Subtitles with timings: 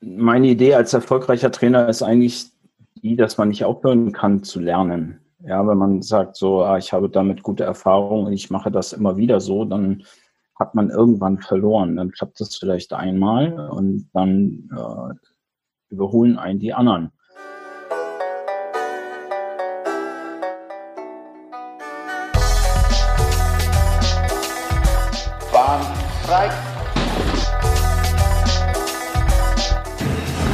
[0.00, 2.46] meine Idee als erfolgreicher Trainer ist eigentlich
[2.96, 5.20] die, dass man nicht aufhören kann zu lernen.
[5.40, 8.92] Ja, wenn man sagt, so, ah, ich habe damit gute Erfahrungen und ich mache das
[8.92, 10.02] immer wieder so, dann
[10.58, 11.96] hat man irgendwann verloren.
[11.96, 15.14] Dann klappt das vielleicht einmal und dann äh,
[15.90, 17.12] überholen einen die anderen.
[25.52, 25.80] Bahn
[26.24, 26.67] frei.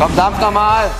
[0.04, 0.90] Komm, dampf nochmal.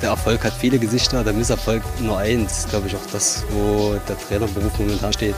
[0.00, 2.68] Der Erfolg hat viele Gesichter, der Misserfolg nur eins.
[2.70, 5.34] Glaube ich auch das, wo der Trainerberuf momentan steht.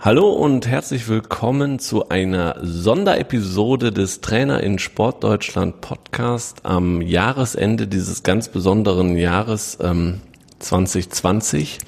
[0.00, 8.24] Hallo und herzlich willkommen zu einer Sonderepisode des Trainer in Sportdeutschland Podcast am Jahresende dieses
[8.24, 10.20] ganz besonderen Jahres ähm,
[10.58, 11.78] 2020.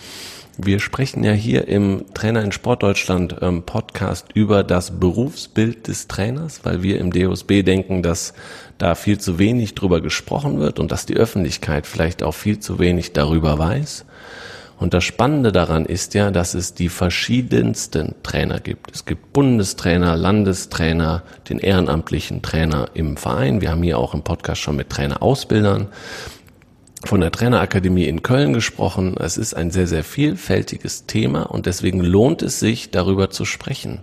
[0.56, 6.60] Wir sprechen ja hier im Trainer in Sportdeutschland ähm, Podcast über das Berufsbild des Trainers,
[6.62, 8.34] weil wir im DOSB denken, dass
[8.78, 12.78] da viel zu wenig drüber gesprochen wird und dass die Öffentlichkeit vielleicht auch viel zu
[12.78, 14.04] wenig darüber weiß.
[14.78, 18.92] Und das Spannende daran ist ja, dass es die verschiedensten Trainer gibt.
[18.94, 23.60] Es gibt Bundestrainer, Landestrainer, den ehrenamtlichen Trainer im Verein.
[23.60, 25.88] Wir haben hier auch im Podcast schon mit Trainerausbildern
[27.08, 29.16] von der Trainerakademie in Köln gesprochen.
[29.18, 34.00] Es ist ein sehr, sehr vielfältiges Thema und deswegen lohnt es sich, darüber zu sprechen.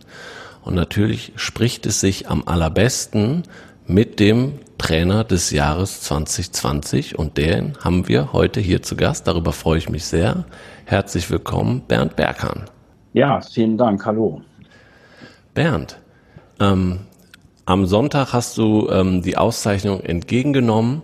[0.63, 3.43] Und natürlich spricht es sich am allerbesten
[3.88, 9.27] mit dem Trainer des Jahres 2020 und den haben wir heute hier zu Gast.
[9.27, 10.45] Darüber freue ich mich sehr.
[10.86, 12.65] Herzlich willkommen, Bernd Berghahn.
[13.13, 14.05] Ja, vielen Dank.
[14.05, 14.41] Hallo.
[15.53, 15.97] Bernd,
[16.59, 16.99] ähm,
[17.65, 21.02] am Sonntag hast du ähm, die Auszeichnung entgegengenommen.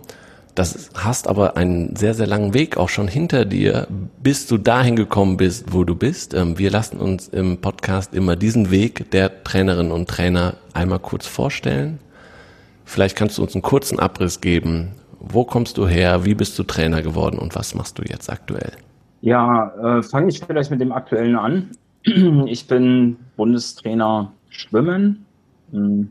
[0.58, 3.86] Das hast aber einen sehr, sehr langen Weg auch schon hinter dir,
[4.20, 6.34] bis du dahin gekommen bist, wo du bist.
[6.34, 11.28] Ähm, wir lassen uns im Podcast immer diesen Weg der Trainerinnen und Trainer einmal kurz
[11.28, 12.00] vorstellen.
[12.84, 14.94] Vielleicht kannst du uns einen kurzen Abriss geben.
[15.20, 16.24] Wo kommst du her?
[16.24, 18.72] Wie bist du Trainer geworden und was machst du jetzt aktuell?
[19.20, 21.70] Ja, äh, fange ich vielleicht mit dem Aktuellen an.
[22.46, 25.24] Ich bin Bundestrainer Schwimmen.
[25.70, 26.10] Hm,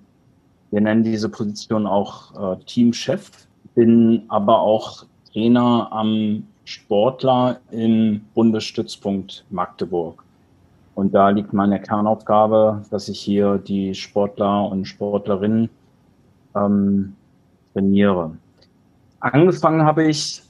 [0.71, 3.46] wir nennen diese Position auch äh, Teamchef.
[3.77, 10.23] Bin aber auch Trainer am Sportler im Bundesstützpunkt Magdeburg.
[10.95, 15.69] Und da liegt meine Kernaufgabe, dass ich hier die Sportler und Sportlerinnen
[16.55, 17.15] ähm,
[17.73, 18.35] trainiere.
[19.19, 20.41] Angefangen habe ich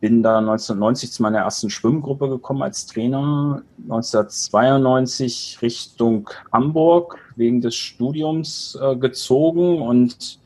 [0.00, 3.62] bin da 1990 zu meiner ersten Schwimmgruppe gekommen als Trainer.
[3.82, 10.38] 1992 Richtung Hamburg wegen des Studiums äh, gezogen und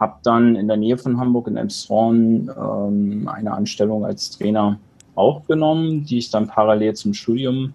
[0.00, 4.78] habe dann in der Nähe von Hamburg in Elmshorn ähm, eine Anstellung als Trainer
[5.14, 7.74] aufgenommen, die ich dann parallel zum Studium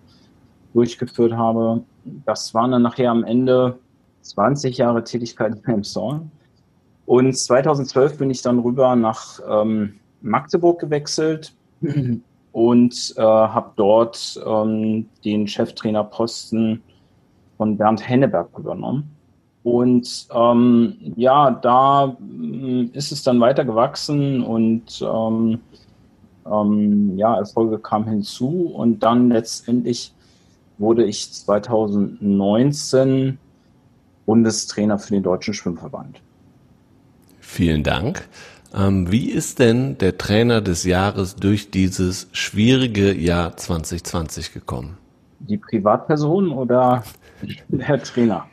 [0.74, 1.84] durchgeführt habe.
[2.26, 3.78] Das waren dann nachher am Ende
[4.22, 6.32] 20 Jahre Tätigkeit in Elmshorn.
[7.06, 11.54] Und 2012 bin ich dann rüber nach ähm, Magdeburg gewechselt
[12.52, 16.82] und äh, habe dort ähm, den Cheftrainerposten
[17.58, 19.10] von Bernd Henneberg übernommen.
[19.64, 25.60] Und ähm, ja, da mm, ist es dann weiter gewachsen und ähm,
[26.52, 30.14] ähm, ja, Erfolge kamen hinzu und dann letztendlich
[30.80, 33.38] wurde ich 2019
[34.26, 36.20] Bundestrainer für den Deutschen Schwimmverband.
[37.40, 38.28] Vielen Dank.
[38.74, 44.98] Ähm, wie ist denn der Trainer des Jahres durch dieses schwierige Jahr 2020 gekommen?
[45.40, 47.04] Die Privatperson oder
[47.68, 48.46] der Trainer?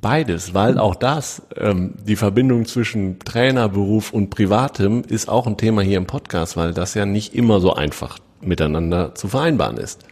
[0.00, 5.80] Beides, weil auch das, ähm, die Verbindung zwischen Trainerberuf und Privatem ist auch ein Thema
[5.80, 10.04] hier im Podcast, weil das ja nicht immer so einfach miteinander zu vereinbaren ist.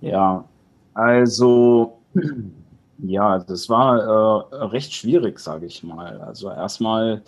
[0.00, 0.44] Ja,
[0.94, 1.98] also
[2.98, 6.20] ja, das war äh, recht schwierig, sage ich mal.
[6.20, 7.22] Also erstmal,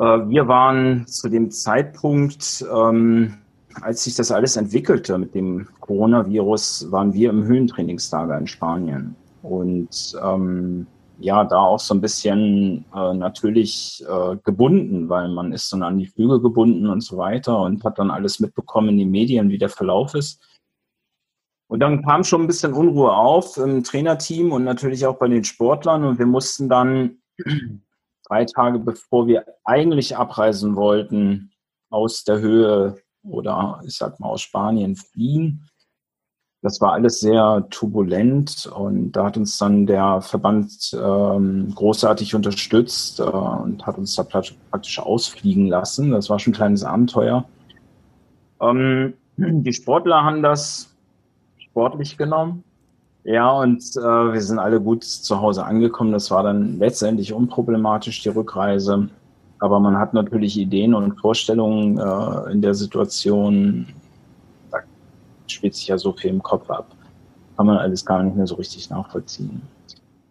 [0.00, 3.34] wir waren zu dem Zeitpunkt, ähm,
[3.82, 9.14] als sich das alles entwickelte mit dem Coronavirus, waren wir im Höhentrainingslager in Spanien.
[9.42, 10.86] Und ähm,
[11.18, 15.98] ja, da auch so ein bisschen äh, natürlich äh, gebunden, weil man ist dann an
[15.98, 19.58] die Flüge gebunden und so weiter und hat dann alles mitbekommen in den Medien, wie
[19.58, 20.42] der Verlauf ist.
[21.68, 25.44] Und dann kam schon ein bisschen Unruhe auf im Trainerteam und natürlich auch bei den
[25.44, 26.04] Sportlern.
[26.04, 27.18] Und wir mussten dann
[28.30, 31.52] drei Tage bevor wir eigentlich abreisen wollten,
[31.90, 35.68] aus der Höhe oder ich sag mal aus Spanien fliehen
[36.62, 43.18] das war alles sehr turbulent und da hat uns dann der Verband ähm, großartig unterstützt
[43.18, 46.10] äh, und hat uns da praktisch ausfliegen lassen.
[46.10, 47.46] Das war schon ein kleines Abenteuer.
[48.60, 50.94] Ähm, die Sportler haben das
[51.58, 52.62] sportlich genommen.
[53.24, 56.12] Ja, und äh, wir sind alle gut zu Hause angekommen.
[56.12, 59.08] Das war dann letztendlich unproblematisch, die Rückreise.
[59.58, 63.86] Aber man hat natürlich Ideen und Vorstellungen äh, in der Situation.
[64.70, 64.78] Da
[65.46, 66.86] spielt sich ja so viel im Kopf ab.
[67.56, 69.60] Kann man alles gar nicht mehr so richtig nachvollziehen.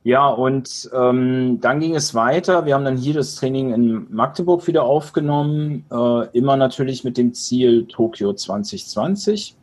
[0.03, 2.65] Ja, und ähm, dann ging es weiter.
[2.65, 5.86] Wir haben dann hier das Training in Magdeburg wieder aufgenommen.
[5.91, 9.58] Äh, immer natürlich mit dem Ziel Tokio 2020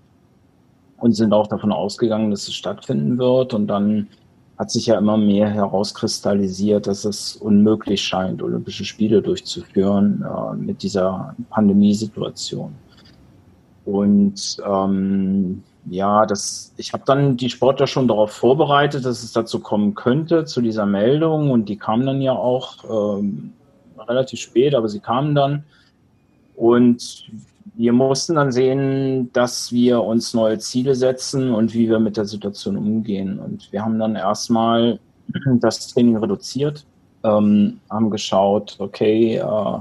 [0.98, 3.54] und sind auch davon ausgegangen, dass es stattfinden wird.
[3.54, 4.08] Und dann
[4.58, 10.82] hat sich ja immer mehr herauskristallisiert, dass es unmöglich scheint, Olympische Spiele durchzuführen äh, mit
[10.82, 12.75] dieser Pandemiesituation.
[13.84, 19.60] Und ähm, ja, das, ich habe dann die Sportler schon darauf vorbereitet, dass es dazu
[19.60, 21.50] kommen könnte, zu dieser Meldung.
[21.50, 23.52] Und die kamen dann ja auch ähm,
[23.99, 25.64] relativ spät, aber sie kamen dann.
[26.56, 27.26] Und
[27.76, 32.25] wir mussten dann sehen, dass wir uns neue Ziele setzen und wie wir mit der
[32.25, 33.38] Situation umgehen.
[33.38, 34.99] Und wir haben dann erstmal
[35.61, 36.87] das Training reduziert,
[37.23, 39.78] ähm, haben geschaut, okay, äh,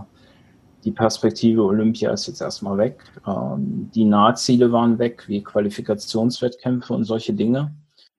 [0.83, 2.99] die Perspektive Olympia ist jetzt erstmal weg.
[3.25, 7.71] Ähm, die Nahziele waren weg, wie Qualifikationswettkämpfe und solche Dinge.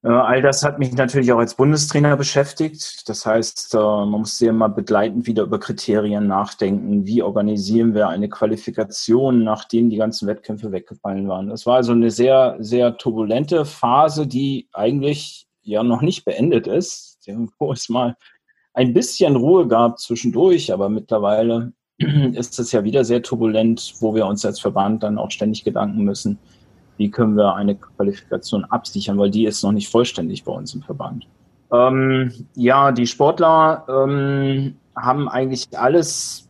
[0.03, 3.09] Äh, all das hat mich natürlich auch als Bundestrainer beschäftigt.
[3.09, 7.07] Das heißt, äh, man muss sehr mal begleitend wieder über Kriterien nachdenken.
[7.07, 11.49] Wie organisieren wir eine Qualifikation, nachdem die ganzen Wettkämpfe weggefallen waren?
[11.49, 17.19] Das war also eine sehr, sehr turbulente Phase, die eigentlich ja noch nicht beendet ist,
[17.59, 18.17] wo es mal
[18.75, 24.27] ein bisschen Ruhe gab zwischendurch, aber mittlerweile ist es ja wieder sehr turbulent, wo wir
[24.27, 26.39] uns als Verband dann auch ständig Gedanken müssen,
[26.97, 30.83] wie können wir eine Qualifikation absichern, weil die ist noch nicht vollständig bei uns im
[30.83, 31.27] Verband.
[31.73, 36.49] Ähm, ja, die Sportler ähm, haben eigentlich alles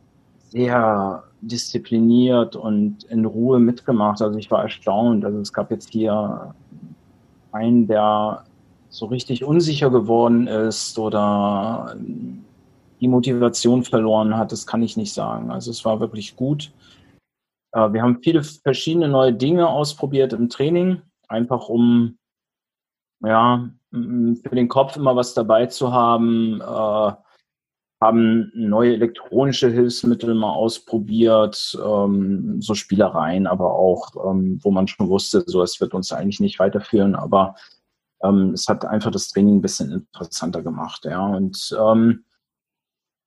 [0.50, 4.22] sehr diszipliniert und in Ruhe mitgemacht.
[4.22, 5.24] Also ich war erstaunt.
[5.24, 6.54] Also es gab jetzt hier
[7.52, 8.44] einen, der
[8.88, 11.96] so richtig unsicher geworden ist oder
[13.00, 15.50] die Motivation verloren hat, das kann ich nicht sagen.
[15.50, 16.72] Also es war wirklich gut.
[17.72, 22.18] Äh, wir haben viele verschiedene neue Dinge ausprobiert im Training, einfach um
[23.24, 26.60] ja, für den Kopf immer was dabei zu haben.
[26.60, 27.12] Äh,
[28.00, 35.08] haben neue elektronische Hilfsmittel mal ausprobiert, ähm, so Spielereien, aber auch, ähm, wo man schon
[35.08, 37.54] wusste, so es wird uns eigentlich nicht weiterführen, aber
[38.22, 41.24] ähm, es hat einfach das Training ein bisschen interessanter gemacht, ja.
[41.26, 42.24] Und ähm,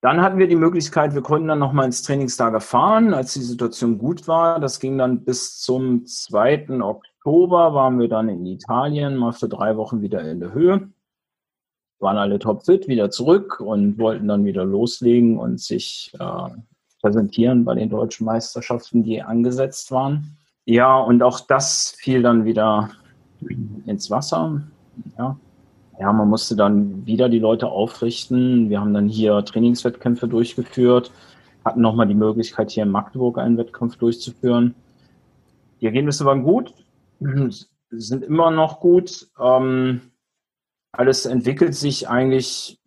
[0.01, 3.97] dann hatten wir die Möglichkeit, wir konnten dann nochmal ins Trainingslager fahren, als die Situation
[3.97, 4.59] gut war.
[4.59, 6.81] Das ging dann bis zum 2.
[6.81, 10.89] Oktober, waren wir dann in Italien, mal für drei Wochen wieder in der Höhe.
[11.99, 16.49] Waren alle topfit, wieder zurück und wollten dann wieder loslegen und sich äh,
[17.01, 20.37] präsentieren bei den deutschen Meisterschaften, die angesetzt waren.
[20.63, 22.89] Ja, und auch das fiel dann wieder
[23.85, 24.61] ins Wasser.
[25.17, 25.37] Ja,
[25.99, 28.69] ja, man musste dann wieder die Leute aufrichten.
[28.69, 31.11] Wir haben dann hier Trainingswettkämpfe durchgeführt,
[31.65, 34.75] hatten nochmal die Möglichkeit, hier in Magdeburg einen Wettkampf durchzuführen.
[35.81, 36.73] Die Ergebnisse waren gut,
[37.89, 39.27] sind immer noch gut.
[39.37, 40.01] Ähm,
[40.93, 42.79] alles entwickelt sich eigentlich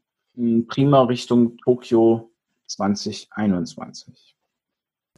[0.68, 2.30] prima Richtung Tokio
[2.66, 4.36] 2021.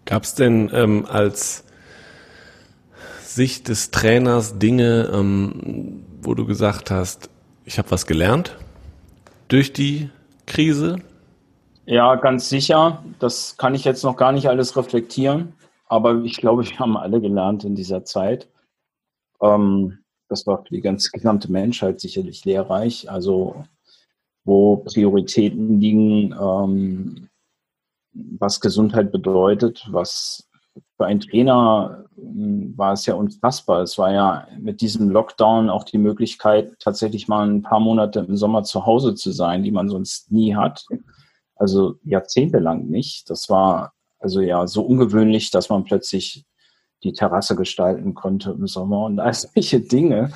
[0.04, 1.64] Gab es denn ähm, als
[3.22, 7.30] Sicht des Trainers Dinge, ähm, wo du gesagt hast,
[7.64, 8.56] ich habe was gelernt
[9.48, 10.10] durch die
[10.46, 10.96] Krise.
[11.86, 13.02] Ja, ganz sicher.
[13.18, 15.54] Das kann ich jetzt noch gar nicht alles reflektieren.
[15.86, 18.48] Aber ich glaube, wir haben alle gelernt in dieser Zeit.
[19.40, 23.10] Ähm, das war für die ganze gesamte Menschheit sicherlich lehrreich.
[23.10, 23.64] Also
[24.44, 27.28] wo Prioritäten liegen, ähm,
[28.12, 30.48] was Gesundheit bedeutet, was
[30.96, 33.82] für einen Trainer hm, war es ja unfassbar.
[33.82, 38.36] Es war ja mit diesem Lockdown auch die Möglichkeit, tatsächlich mal ein paar Monate im
[38.36, 40.84] Sommer zu Hause zu sein, die man sonst nie hat.
[41.56, 43.30] Also jahrzehntelang nicht.
[43.30, 46.44] Das war also ja so ungewöhnlich, dass man plötzlich
[47.02, 50.32] die Terrasse gestalten konnte im Sommer und all solche Dinge.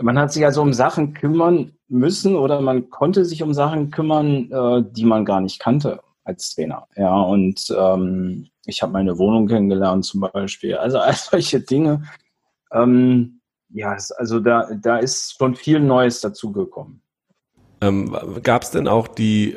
[0.00, 4.50] Man hat sich also um Sachen kümmern müssen oder man konnte sich um Sachen kümmern,
[4.50, 6.86] äh, die man gar nicht kannte als Trainer.
[6.96, 10.76] Ja, und ähm, ich habe meine Wohnung kennengelernt zum Beispiel.
[10.76, 12.04] Also all solche Dinge.
[12.72, 13.40] Ähm,
[13.70, 17.02] ja, also da, da ist schon viel Neues dazugekommen.
[17.80, 19.56] Ähm, Gab es denn auch die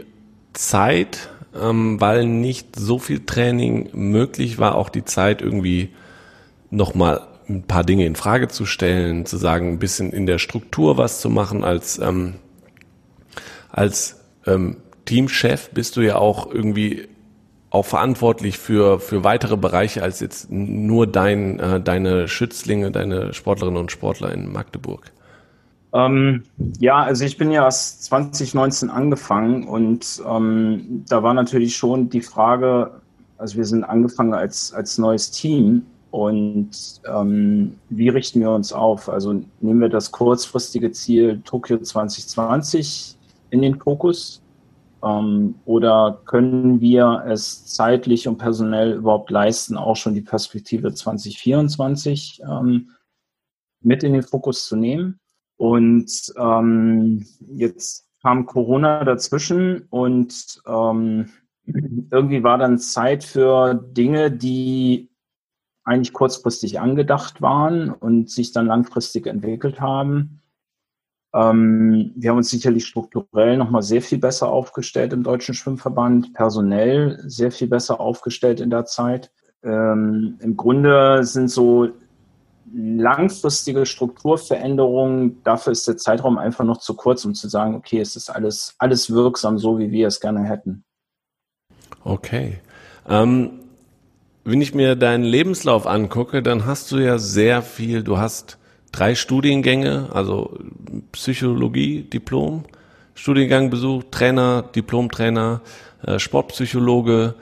[0.53, 5.93] Zeit, ähm, weil nicht so viel Training möglich war, auch die Zeit irgendwie
[6.69, 10.97] nochmal ein paar Dinge in Frage zu stellen, zu sagen, ein bisschen in der Struktur
[10.97, 11.63] was zu machen.
[11.63, 12.36] Als, ähm,
[13.69, 17.07] als ähm, Teamchef bist du ja auch irgendwie
[17.69, 23.79] auch verantwortlich für, für weitere Bereiche als jetzt nur dein, äh, deine Schützlinge, deine Sportlerinnen
[23.79, 25.11] und Sportler in Magdeburg.
[25.93, 26.43] Ähm,
[26.79, 32.21] ja, also ich bin ja erst 2019 angefangen und ähm, da war natürlich schon die
[32.21, 32.91] Frage,
[33.37, 36.69] also wir sind angefangen als, als neues Team und
[37.05, 39.09] ähm, wie richten wir uns auf?
[39.09, 43.17] Also nehmen wir das kurzfristige Ziel Tokio 2020
[43.49, 44.41] in den Fokus
[45.04, 52.42] ähm, oder können wir es zeitlich und personell überhaupt leisten, auch schon die Perspektive 2024
[52.50, 52.92] ähm,
[53.82, 55.20] mit in den Fokus zu nehmen?
[55.58, 61.30] Und ähm, jetzt kam Corona dazwischen und ähm,
[61.66, 65.10] irgendwie war dann Zeit für Dinge, die
[65.84, 70.42] eigentlich kurzfristig angedacht waren und sich dann langfristig entwickelt haben.
[71.38, 77.22] Ähm, wir haben uns sicherlich strukturell nochmal sehr viel besser aufgestellt im Deutschen Schwimmverband, personell
[77.27, 79.32] sehr viel besser aufgestellt in der Zeit.
[79.63, 81.89] Ähm, Im Grunde sind so
[82.74, 88.15] langfristige Strukturveränderungen, dafür ist der Zeitraum einfach noch zu kurz, um zu sagen, okay, es
[88.15, 90.84] ist alles, alles wirksam, so wie wir es gerne hätten.
[92.03, 92.60] Okay.
[93.08, 93.60] Ähm,
[94.44, 98.58] wenn ich mir deinen Lebenslauf angucke, dann hast du ja sehr viel, du hast
[98.91, 100.58] drei Studiengänge, also
[101.12, 102.65] Psychologie, Diplom,
[103.15, 105.62] Studiengang besucht, Trainer, Diplomtrainer,
[106.03, 107.36] äh, Sportpsychologe,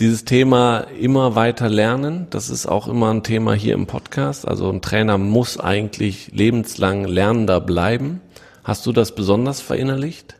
[0.00, 4.46] dieses Thema immer weiter lernen, das ist auch immer ein Thema hier im Podcast.
[4.46, 8.20] Also ein Trainer muss eigentlich lebenslang Lernender bleiben.
[8.64, 10.36] Hast du das besonders verinnerlicht?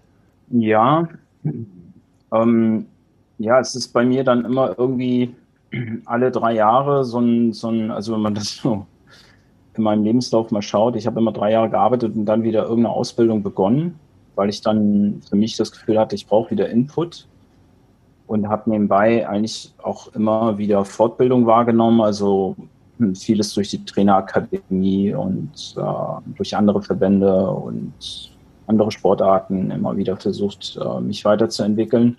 [0.51, 1.09] Ja,
[2.33, 2.87] ähm,
[3.39, 5.35] ja, es ist bei mir dann immer irgendwie
[6.05, 8.87] alle drei Jahre so ein, so ein, also wenn man das so
[9.77, 12.95] in meinem Lebenslauf mal schaut, ich habe immer drei Jahre gearbeitet und dann wieder irgendeine
[12.95, 13.99] Ausbildung begonnen,
[14.35, 17.27] weil ich dann für mich das Gefühl hatte, ich brauche wieder Input
[18.27, 22.57] und habe nebenbei eigentlich auch immer wieder Fortbildung wahrgenommen, also
[22.99, 27.93] hm, vieles durch die Trainerakademie und äh, durch andere Verbände und
[28.67, 32.17] andere Sportarten immer wieder versucht, äh, mich weiterzuentwickeln.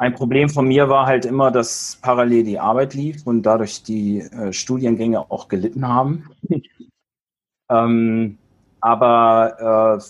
[0.00, 4.20] Ein Problem von mir war halt immer, dass parallel die Arbeit lief und dadurch die
[4.20, 6.30] äh, Studiengänge auch gelitten haben.
[7.70, 8.38] ähm,
[8.80, 10.02] aber äh,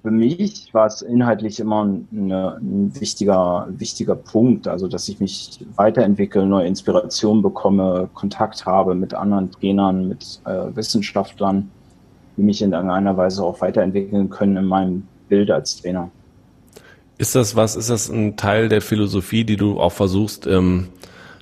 [0.00, 5.58] für mich war es inhaltlich immer eine, ein wichtiger, wichtiger Punkt, also dass ich mich
[5.76, 11.70] weiterentwickle, neue Inspirationen bekomme, Kontakt habe mit anderen Trainern, mit äh, Wissenschaftlern,
[12.38, 16.10] die mich in irgendeiner Weise auch weiterentwickeln können in meinem Bild als Trainer.
[17.16, 20.88] Ist das was, ist das ein Teil der Philosophie, die du auch versuchst, ähm,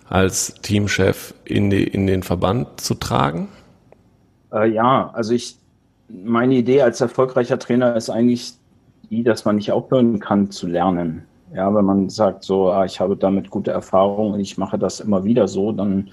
[0.09, 3.49] als Teamchef in, die, in den Verband zu tragen?
[4.53, 5.57] Äh, ja, also ich,
[6.09, 8.55] meine Idee als erfolgreicher Trainer ist eigentlich
[9.09, 11.25] die, dass man nicht aufhören kann zu lernen.
[11.55, 15.01] Ja, wenn man sagt, so, ah, ich habe damit gute Erfahrungen und ich mache das
[15.01, 16.11] immer wieder so, dann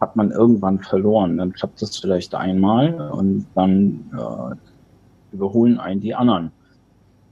[0.00, 1.36] hat man irgendwann verloren.
[1.38, 6.52] Dann klappt das vielleicht einmal und dann äh, überholen einen die anderen.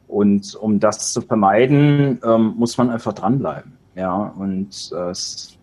[0.08, 3.72] Und um das zu vermeiden, ähm, muss man einfach dranbleiben.
[3.96, 5.56] Ja, und äh, es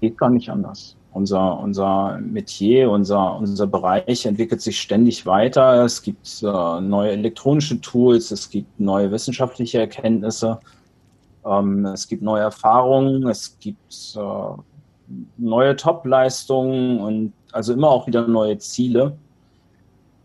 [0.00, 0.96] geht gar nicht anders.
[1.12, 5.82] Unser, unser Metier, unser, unser Bereich entwickelt sich ständig weiter.
[5.84, 10.60] Es gibt äh, neue elektronische Tools, es gibt neue wissenschaftliche Erkenntnisse,
[11.46, 14.62] ähm, es gibt neue Erfahrungen, es gibt äh,
[15.38, 19.16] neue Top-Leistungen und also immer auch wieder neue Ziele.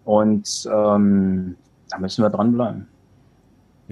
[0.04, 1.56] Und ähm,
[1.90, 2.91] da müssen wir dranbleiben.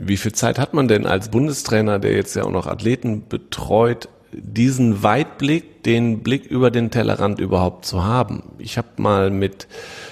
[0.01, 4.09] Wie viel Zeit hat man denn als Bundestrainer, der jetzt ja auch noch Athleten betreut,
[4.31, 8.43] diesen Weitblick, den Blick über den Tellerrand überhaupt zu haben.
[8.59, 9.67] Ich habe mal mit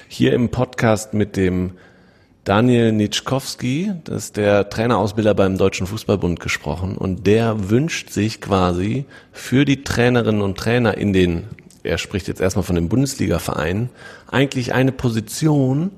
[0.07, 1.71] hier im Podcast mit dem
[2.43, 9.05] Daniel Nitschkowski, das ist der Trainerausbilder beim Deutschen Fußballbund gesprochen und der wünscht sich quasi
[9.33, 11.43] für die Trainerinnen und Trainer in den,
[11.83, 13.89] er spricht jetzt erstmal von den Bundesliga-Vereinen,
[14.31, 15.91] eigentlich eine Position,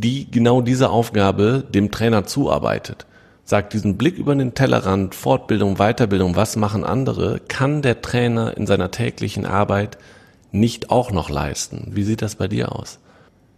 [0.00, 3.06] die genau diese Aufgabe dem Trainer zuarbeitet
[3.48, 8.66] sagt diesen Blick über den Tellerrand, Fortbildung, Weiterbildung, was machen andere, kann der Trainer in
[8.66, 9.96] seiner täglichen Arbeit
[10.52, 11.92] nicht auch noch leisten.
[11.92, 12.98] Wie sieht das bei dir aus?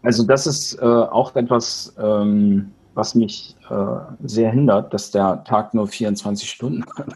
[0.03, 5.75] Also das ist äh, auch etwas, ähm, was mich äh, sehr hindert, dass der Tag
[5.75, 7.09] nur 24 Stunden hat.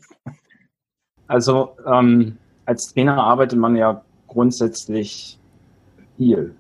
[1.29, 5.39] Also ähm, als Trainer arbeitet man ja grundsätzlich
[6.17, 6.57] viel.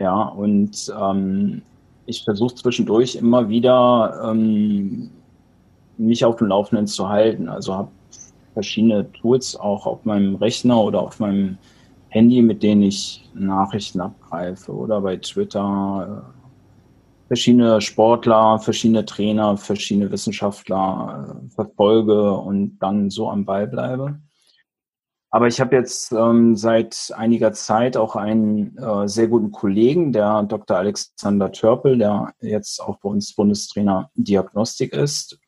[0.00, 1.62] Ja, und ähm,
[2.08, 5.10] ich versuche zwischendurch immer wieder ähm,
[5.98, 7.48] mich auf dem Laufenden zu halten.
[7.48, 7.90] Also habe
[8.54, 11.58] verschiedene Tools auch auf meinem Rechner oder auf meinem
[12.08, 20.10] Handy, mit denen ich Nachrichten abgreife oder bei Twitter äh, verschiedene Sportler, verschiedene Trainer, verschiedene
[20.10, 24.18] Wissenschaftler äh, verfolge und dann so am Ball bleibe.
[25.30, 30.42] Aber ich habe jetzt ähm, seit einiger Zeit auch einen äh, sehr guten Kollegen, der
[30.44, 30.78] Dr.
[30.78, 35.38] Alexander Törpel, der jetzt auch bei uns Bundestrainer Diagnostik ist,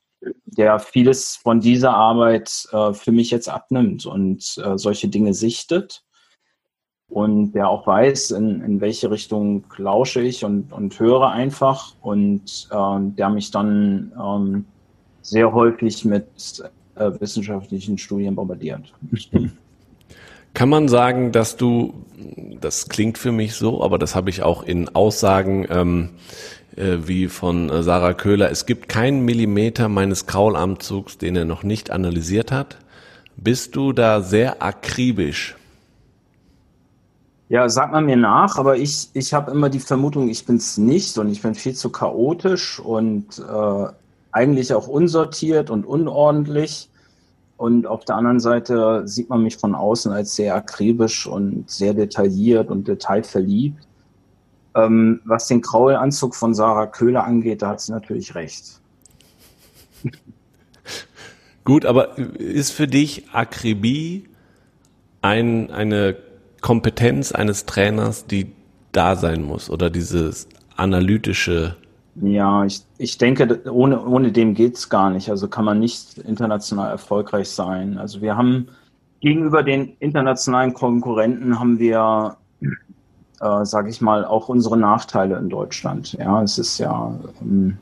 [0.45, 6.05] der vieles von dieser Arbeit äh, für mich jetzt abnimmt und äh, solche Dinge sichtet
[7.09, 12.69] und der auch weiß, in, in welche Richtung lausche ich und, und höre einfach und
[12.71, 14.67] äh, der mich dann ähm,
[15.23, 16.63] sehr häufig mit
[16.97, 18.93] äh, wissenschaftlichen Studien bombardiert.
[20.55, 21.95] Kann man sagen, dass du,
[22.61, 26.11] das klingt für mich so, aber das habe ich auch in Aussagen ähm,
[26.77, 31.63] äh, wie von äh, Sarah Köhler, es gibt keinen Millimeter meines Kraulamzugs, den er noch
[31.63, 32.79] nicht analysiert hat.
[33.37, 35.57] Bist du da sehr akribisch?
[37.49, 40.79] Ja, sagt man mir nach, aber ich, ich habe immer die Vermutung, ich bin es
[40.79, 43.87] nicht und ich bin viel zu chaotisch und äh,
[44.31, 46.90] eigentlich auch unsortiert und unordentlich.
[47.61, 51.93] Und auf der anderen Seite sieht man mich von außen als sehr akribisch und sehr
[51.93, 53.87] detailliert und detailverliebt.
[54.75, 58.81] Ähm, was den Kraulanzug von Sarah Köhler angeht, da hat sie natürlich recht.
[61.65, 64.25] Gut, aber ist für dich Akribie
[65.21, 66.17] ein, eine
[66.63, 68.53] Kompetenz eines Trainers, die
[68.93, 71.77] da sein muss oder dieses analytische?
[72.23, 75.31] Ja, ich, ich denke, ohne, ohne dem geht's gar nicht.
[75.31, 77.99] Also kann man nicht international erfolgreich sein.
[77.99, 78.69] Also wir haben
[79.21, 82.37] gegenüber den internationalen Konkurrenten haben wir,
[83.41, 86.13] äh, sage ich mal, auch unsere Nachteile in Deutschland.
[86.15, 87.79] Ja, es ist ja ähm,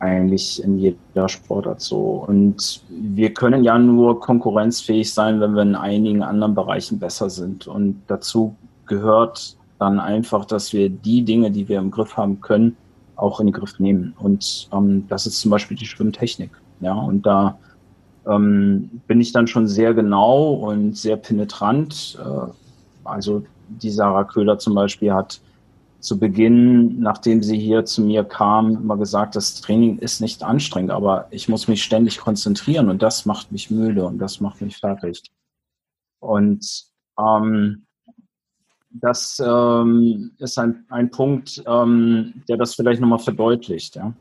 [0.00, 2.24] eigentlich in jeder Sportart so.
[2.26, 7.68] Und wir können ja nur konkurrenzfähig sein, wenn wir in einigen anderen Bereichen besser sind.
[7.68, 12.76] Und dazu gehört dann einfach, dass wir die Dinge, die wir im Griff haben können,
[13.16, 14.14] auch in den Griff nehmen.
[14.18, 16.50] Und ähm, das ist zum Beispiel die Schwimmtechnik.
[16.80, 17.58] Ja, und da
[18.26, 22.18] ähm, bin ich dann schon sehr genau und sehr penetrant.
[22.20, 22.50] Äh,
[23.04, 25.40] also die Sarah Köhler zum Beispiel hat
[26.00, 30.90] zu Beginn, nachdem sie hier zu mir kam, immer gesagt, das Training ist nicht anstrengend,
[30.90, 34.78] aber ich muss mich ständig konzentrieren und das macht mich müde und das macht mich
[34.78, 35.22] fertig.
[36.18, 36.86] Und
[37.18, 37.86] ähm,
[38.94, 43.96] das ähm, ist ein, ein Punkt, ähm, der das vielleicht nochmal verdeutlicht.
[43.96, 44.12] Ja.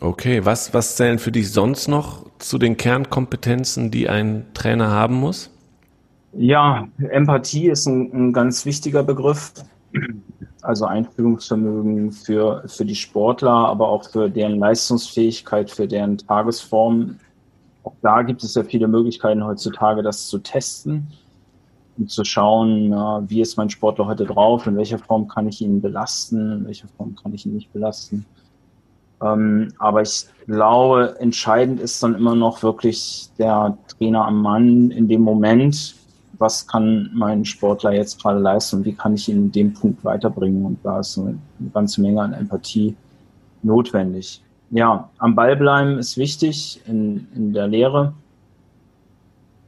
[0.00, 5.16] Okay, was, was zählen für dich sonst noch zu den Kernkompetenzen, die ein Trainer haben
[5.16, 5.50] muss?
[6.32, 9.52] Ja, Empathie ist ein, ein ganz wichtiger Begriff
[10.62, 17.18] also Einfühlungsvermögen für, für die Sportler, aber auch für deren Leistungsfähigkeit, für deren Tagesform.
[17.84, 21.06] Auch da gibt es ja viele Möglichkeiten heutzutage, das zu testen
[21.98, 22.90] und zu schauen,
[23.28, 26.88] wie ist mein Sportler heute drauf, in welcher Form kann ich ihn belasten, in welcher
[26.96, 28.26] Form kann ich ihn nicht belasten.
[29.22, 35.08] Ähm, aber ich glaube, entscheidend ist dann immer noch wirklich der Trainer am Mann in
[35.08, 35.94] dem Moment,
[36.38, 40.04] was kann mein Sportler jetzt gerade leisten und wie kann ich ihn in dem Punkt
[40.04, 40.66] weiterbringen.
[40.66, 42.94] Und da ist eine, eine ganze Menge an Empathie
[43.62, 44.42] notwendig.
[44.70, 48.12] Ja, am Ball bleiben ist wichtig in, in der Lehre,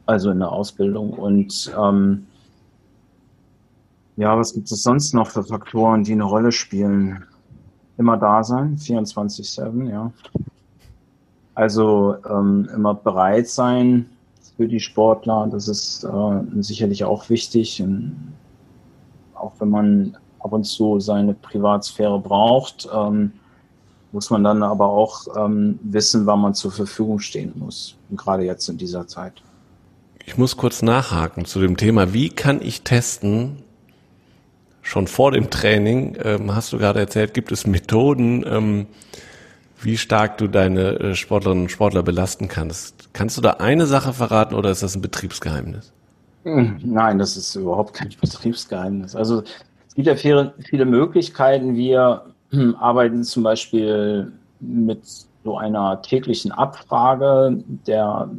[0.08, 1.12] also in der Ausbildung.
[1.12, 2.26] Und ähm,
[4.16, 7.24] ja, was gibt es sonst noch für Faktoren, die eine Rolle spielen?
[7.98, 10.10] Immer da sein, 24-7, ja.
[11.54, 14.06] Also ähm, immer bereit sein,
[14.56, 15.48] für die Sportler.
[15.50, 17.82] Das ist äh, sicherlich auch wichtig.
[17.82, 18.32] Und
[19.34, 23.32] auch wenn man ab und zu seine Privatsphäre braucht, ähm,
[24.12, 27.96] muss man dann aber auch ähm, wissen, wann man zur Verfügung stehen muss.
[28.16, 29.42] Gerade jetzt in dieser Zeit.
[30.24, 33.62] Ich muss kurz nachhaken zu dem Thema, wie kann ich testen,
[34.82, 38.86] schon vor dem Training, ähm, hast du gerade erzählt, gibt es Methoden, ähm,
[39.80, 43.12] wie stark du deine äh, Sportlerinnen und Sportler belasten kannst.
[43.12, 45.92] Kannst du da eine Sache verraten oder ist das ein Betriebsgeheimnis?
[46.44, 49.14] Hm, nein, das ist überhaupt kein Betriebsgeheimnis.
[49.14, 49.42] Also
[49.86, 51.76] es gibt ja viele, viele Möglichkeiten.
[51.76, 55.00] Wir hm, arbeiten zum Beispiel mit
[55.44, 58.30] so einer täglichen Abfrage der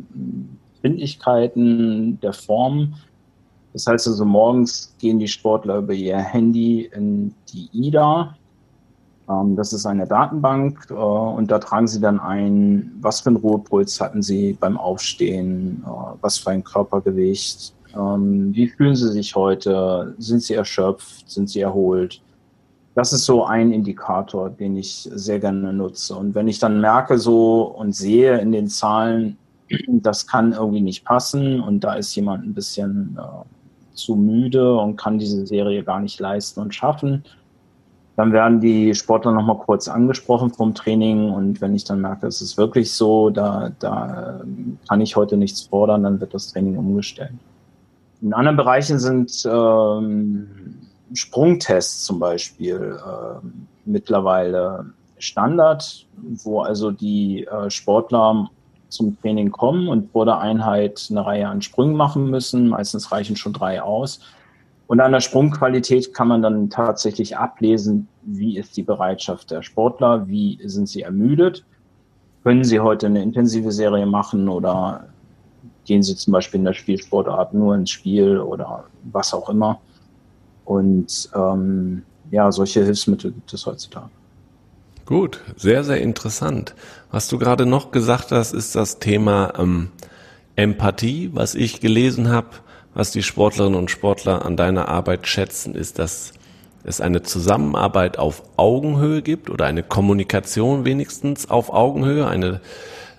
[0.81, 2.95] Befindlichkeiten, der Form.
[3.73, 8.35] Das heißt also, morgens gehen die Sportler über ihr Handy in die IDA,
[9.29, 13.37] ähm, das ist eine Datenbank äh, und da tragen Sie dann ein, was für einen
[13.37, 15.89] Ruhepuls hatten Sie beim Aufstehen, äh,
[16.21, 21.61] was für ein Körpergewicht, ähm, wie fühlen Sie sich heute, sind Sie erschöpft, sind Sie
[21.61, 22.21] erholt.
[22.95, 26.15] Das ist so ein Indikator, den ich sehr gerne nutze.
[26.15, 29.37] Und wenn ich dann merke so und sehe in den Zahlen,
[29.87, 34.95] das kann irgendwie nicht passen und da ist jemand ein bisschen äh, zu müde und
[34.95, 37.23] kann diese Serie gar nicht leisten und schaffen.
[38.15, 42.41] Dann werden die Sportler nochmal kurz angesprochen vom Training und wenn ich dann merke, es
[42.41, 44.41] ist wirklich so, da, da
[44.87, 47.31] kann ich heute nichts fordern, dann wird das Training umgestellt.
[48.21, 50.49] In anderen Bereichen sind ähm,
[51.13, 53.47] Sprungtests zum Beispiel äh,
[53.85, 54.85] mittlerweile
[55.17, 56.05] Standard,
[56.43, 58.49] wo also die äh, Sportler
[58.89, 62.67] zum Training kommen und vor der Einheit eine Reihe an Sprüngen machen müssen.
[62.69, 64.19] Meistens reichen schon drei aus.
[64.87, 70.27] Und an der Sprungqualität kann man dann tatsächlich ablesen, wie ist die Bereitschaft der Sportler,
[70.27, 71.63] wie sind sie ermüdet.
[72.43, 75.05] Können sie heute eine intensive Serie machen oder
[75.85, 79.79] gehen sie zum Beispiel in der Spielsportart nur ins Spiel oder was auch immer.
[80.65, 84.09] Und ähm, ja, solche Hilfsmittel gibt es heutzutage.
[85.09, 86.75] Gut, sehr, sehr interessant.
[87.09, 89.89] Was du gerade noch gesagt hast, ist das Thema ähm,
[90.55, 91.31] Empathie.
[91.33, 92.49] Was ich gelesen habe,
[92.93, 96.33] was die Sportlerinnen und Sportler an deiner Arbeit schätzen, ist, dass
[96.83, 102.27] es eine Zusammenarbeit auf Augenhöhe gibt oder eine Kommunikation wenigstens auf Augenhöhe.
[102.27, 102.61] Eine,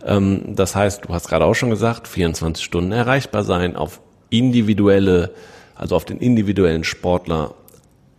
[0.07, 5.33] ähm, das heißt, du hast gerade auch schon gesagt, 24 Stunden erreichbar sein, auf individuelle,
[5.75, 7.55] also auf den individuellen Sportler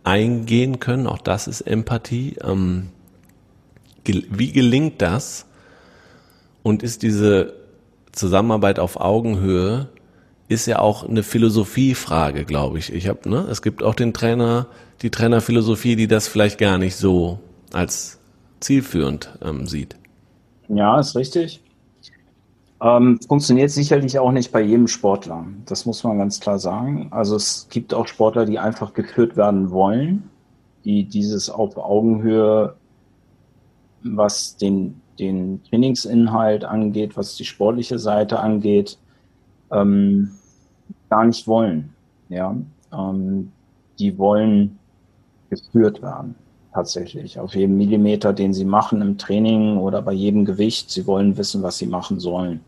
[0.04, 1.06] eingehen können.
[1.06, 2.36] Auch das ist Empathie.
[2.44, 2.90] Ähm,
[4.04, 5.46] wie gelingt das?
[6.62, 7.54] Und ist diese
[8.12, 9.88] Zusammenarbeit auf Augenhöhe
[10.48, 12.92] ist ja auch eine Philosophiefrage, glaube ich.
[12.92, 14.66] Ich habe, ne, es gibt auch den Trainer,
[15.00, 17.38] die Trainerphilosophie, die das vielleicht gar nicht so
[17.72, 18.20] als
[18.60, 19.96] zielführend ähm, sieht.
[20.68, 21.62] Ja, ist richtig.
[22.82, 25.46] Ähm, funktioniert sicherlich auch nicht bei jedem Sportler.
[25.66, 27.08] Das muss man ganz klar sagen.
[27.10, 30.28] Also es gibt auch Sportler, die einfach geführt werden wollen,
[30.84, 32.74] die dieses auf Augenhöhe
[34.04, 38.98] was den, den Trainingsinhalt angeht, was die sportliche Seite angeht,
[39.70, 40.30] ähm,
[41.10, 41.92] gar nicht wollen.
[42.28, 42.56] Ja,
[42.92, 43.52] ähm,
[43.98, 44.78] die wollen
[45.50, 46.34] geführt werden,
[46.72, 47.38] tatsächlich.
[47.38, 50.90] Auf jedem Millimeter, den sie machen im Training oder bei jedem Gewicht.
[50.90, 52.60] Sie wollen wissen, was sie machen sollen.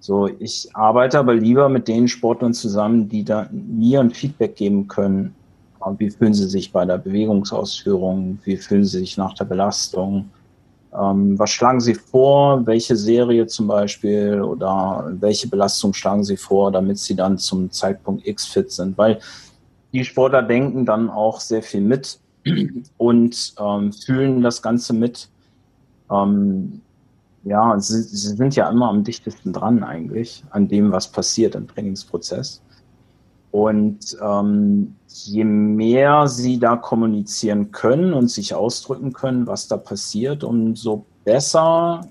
[0.00, 4.88] So, ich arbeite aber lieber mit den Sportlern zusammen, die da mir ein Feedback geben
[4.88, 5.34] können.
[5.98, 8.38] Wie fühlen sie sich bei der Bewegungsausführung?
[8.44, 10.30] Wie fühlen sie sich nach der Belastung?
[10.92, 12.66] Ähm, was schlagen Sie vor?
[12.66, 18.26] Welche Serie zum Beispiel oder welche Belastung schlagen Sie vor, damit Sie dann zum Zeitpunkt
[18.26, 18.96] X fit sind?
[18.96, 19.20] Weil
[19.92, 22.18] die Sportler denken dann auch sehr viel mit
[22.96, 25.28] und ähm, fühlen das Ganze mit.
[26.10, 26.80] Ähm,
[27.44, 31.68] ja, sie, sie, sind ja immer am dichtesten dran eigentlich an dem, was passiert im
[31.68, 32.62] Trainingsprozess.
[33.50, 40.44] Und ähm, je mehr sie da kommunizieren können und sich ausdrücken können, was da passiert,
[40.44, 42.02] umso besser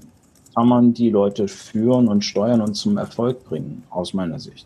[0.56, 4.66] kann man die Leute führen und steuern und zum Erfolg bringen, aus meiner Sicht.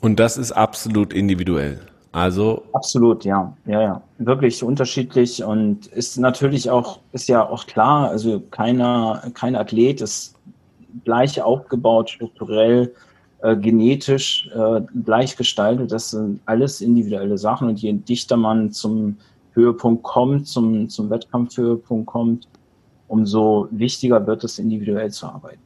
[0.00, 1.80] Und das ist absolut individuell.
[2.12, 8.08] Also absolut, ja, ja, ja, wirklich unterschiedlich und ist natürlich auch ist ja auch klar.
[8.08, 10.34] Also keiner, kein Athlet ist
[11.04, 12.92] gleich aufgebaut strukturell
[13.40, 15.92] äh, genetisch äh, gleich gestaltet.
[15.92, 19.18] Das sind alles individuelle Sachen und je dichter man zum
[19.52, 22.48] Höhepunkt kommt, zum, zum Wettkampfhöhepunkt kommt,
[23.06, 25.60] umso wichtiger wird es, individuell zu arbeiten.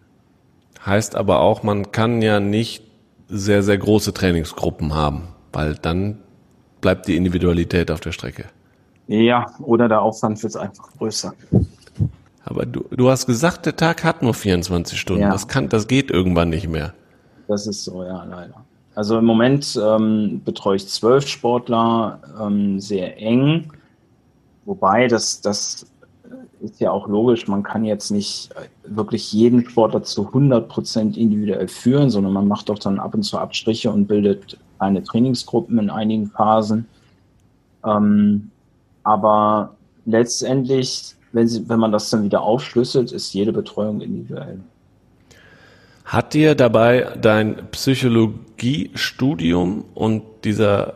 [0.85, 2.85] Heißt aber auch, man kann ja nicht
[3.29, 6.19] sehr, sehr große Trainingsgruppen haben, weil dann
[6.81, 8.47] bleibt die Individualität auf der Strecke.
[9.07, 11.33] Ja, oder der Aufwand wird einfach größer.
[12.45, 15.23] Aber du, du hast gesagt, der Tag hat nur 24 Stunden.
[15.23, 15.31] Ja.
[15.31, 16.93] Das kann, das geht irgendwann nicht mehr.
[17.49, 18.65] Das ist so, ja, leider.
[18.95, 23.73] Also im Moment ähm, betreue ich zwölf Sportler ähm, sehr eng,
[24.67, 25.87] wobei das, das
[26.61, 31.17] ist ja auch logisch, man kann jetzt nicht äh, wirklich jeden Sportler zu 100 Prozent
[31.17, 35.79] individuell führen, sondern man macht doch dann ab und zu Abstriche und bildet kleine Trainingsgruppen
[35.79, 36.87] in einigen Phasen.
[37.85, 38.51] Ähm,
[39.05, 39.75] aber
[40.05, 44.61] letztendlich, wenn, sie, wenn man das dann wieder aufschlüsselt, ist jede Betreuung individuell.
[46.05, 50.95] Hat dir dabei dein Psychologiestudium und dieser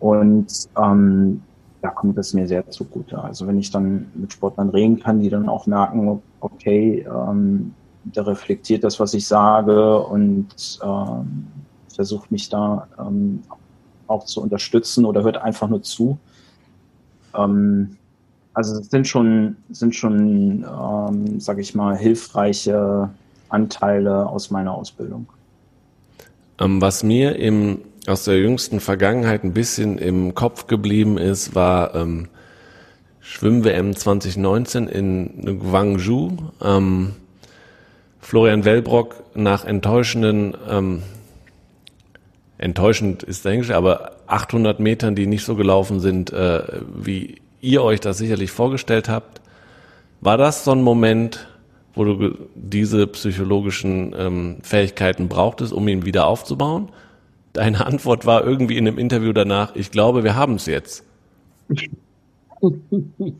[0.00, 1.42] Und ähm,
[1.86, 3.22] da kommt es mir sehr zugute.
[3.22, 8.26] Also wenn ich dann mit Sportlern reden kann, die dann auch merken, okay, ähm, der
[8.26, 11.46] reflektiert das, was ich sage und ähm,
[11.94, 13.42] versucht mich da ähm,
[14.08, 16.18] auch zu unterstützen oder hört einfach nur zu.
[17.36, 17.96] Ähm,
[18.52, 23.10] also es sind schon, sind schon, ähm, sage ich mal, hilfreiche
[23.48, 25.26] Anteile aus meiner Ausbildung.
[26.58, 31.94] Ähm, was mir im, aus der jüngsten Vergangenheit ein bisschen im Kopf geblieben ist, war
[31.94, 32.28] ähm,
[33.20, 36.30] Schwimm-WM 2019 in Guangzhou.
[36.62, 37.12] Ähm,
[38.20, 41.02] Florian Wellbrock nach enttäuschenden, ähm,
[42.58, 46.62] enttäuschend ist Englisch, aber 800 Metern, die nicht so gelaufen sind, äh,
[46.94, 49.40] wie ihr euch das sicherlich vorgestellt habt.
[50.20, 51.48] War das so ein Moment,
[51.94, 56.90] wo du diese psychologischen ähm, Fähigkeiten brauchtest, um ihn wieder aufzubauen?
[57.56, 61.04] Deine Antwort war irgendwie in einem Interview danach, ich glaube, wir haben es jetzt.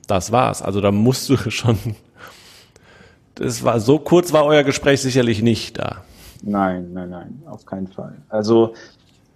[0.07, 0.63] Das war's.
[0.63, 1.77] Also da musst du schon.
[3.35, 5.97] Das war so kurz war euer Gespräch sicherlich nicht da.
[6.43, 8.15] Nein, nein, nein, auf keinen Fall.
[8.31, 8.73] Also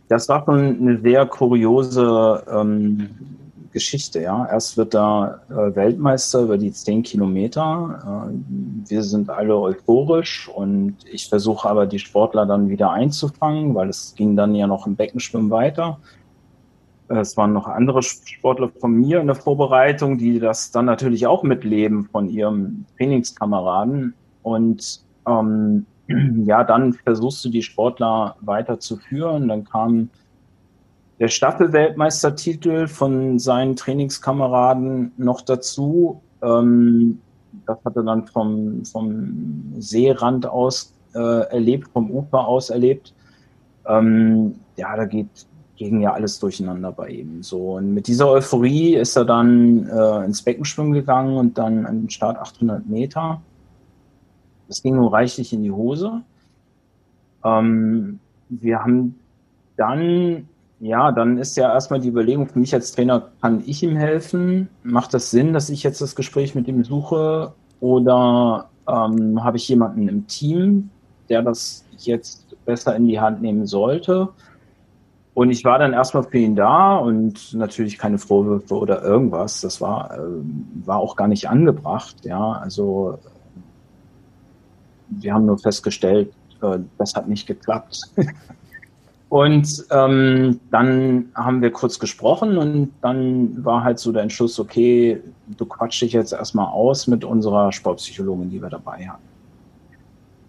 [0.09, 3.11] das war schon eine sehr kuriose ähm,
[3.73, 4.47] Geschichte, ja.
[4.47, 8.29] Erst wird da äh, Weltmeister über die zehn Kilometer.
[8.29, 13.89] Äh, wir sind alle euphorisch und ich versuche aber die Sportler dann wieder einzufangen, weil
[13.89, 15.99] es ging dann ja noch im Beckenschwimmen weiter.
[17.09, 21.43] Es waren noch andere Sportler von mir in der Vorbereitung, die das dann natürlich auch
[21.43, 24.15] mitleben von ihrem Trainingskameraden.
[24.43, 25.87] Und ähm,
[26.45, 29.49] ja, dann versuchst du die Sportler weiter zu führen.
[29.49, 30.11] Dann kam
[31.21, 36.23] der Staffelweltmeistertitel von seinen Trainingskameraden noch dazu.
[36.43, 37.21] Ähm,
[37.67, 41.19] das hat er dann vom, vom Seerand aus äh,
[41.51, 43.15] erlebt, vom Ufer aus erlebt.
[43.87, 47.43] Ähm, ja, da geht ging ja alles durcheinander bei ihm.
[47.43, 52.03] So und mit dieser Euphorie ist er dann äh, ins Beckenschwimmen gegangen und dann an
[52.03, 53.41] den Start 800 Meter.
[54.69, 56.21] Das ging nur reichlich in die Hose.
[57.45, 59.19] Ähm, wir haben
[59.79, 60.47] dann
[60.81, 64.69] ja, dann ist ja erstmal die Überlegung für mich als Trainer, kann ich ihm helfen?
[64.83, 67.53] Macht das Sinn, dass ich jetzt das Gespräch mit ihm suche?
[67.81, 70.89] Oder ähm, habe ich jemanden im Team,
[71.29, 74.31] der das jetzt besser in die Hand nehmen sollte?
[75.35, 79.61] Und ich war dann erstmal für ihn da und natürlich keine Vorwürfe oder irgendwas.
[79.61, 80.21] Das war, äh,
[80.87, 82.17] war auch gar nicht angebracht.
[82.25, 83.19] Ja, also
[85.11, 88.01] wir haben nur festgestellt, äh, das hat nicht geklappt.
[89.31, 95.23] Und ähm, dann haben wir kurz gesprochen und dann war halt so der Entschluss, okay,
[95.57, 99.23] du quatsch dich jetzt erstmal aus mit unserer Sportpsychologin, die wir dabei hatten.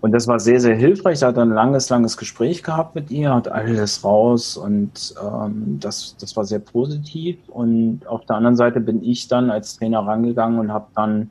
[0.02, 1.22] Und das war sehr, sehr hilfreich.
[1.22, 6.16] Er hat ein langes, langes Gespräch gehabt mit ihr, hat alles raus und ähm, das,
[6.20, 7.38] das war sehr positiv.
[7.50, 11.30] Und auf der anderen Seite bin ich dann als Trainer rangegangen und habe dann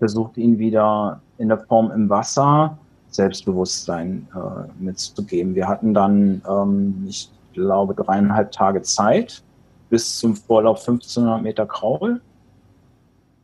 [0.00, 2.76] versucht, ihn wieder in der Form im Wasser
[3.10, 5.54] Selbstbewusstsein äh, mitzugeben.
[5.54, 9.42] Wir hatten dann, ähm, ich glaube, dreieinhalb Tage Zeit
[9.88, 12.20] bis zum Vorlauf 1500 Meter Kraul.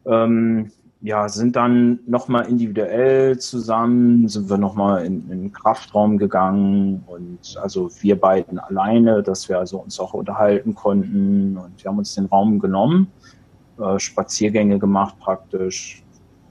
[0.07, 0.71] Ähm,
[1.03, 7.59] ja, sind dann nochmal individuell zusammen, sind wir nochmal in, in den Kraftraum gegangen und
[7.61, 12.15] also wir beiden alleine, dass wir also uns auch unterhalten konnten und wir haben uns
[12.15, 13.09] den Raum genommen,
[13.79, 16.03] äh, Spaziergänge gemacht praktisch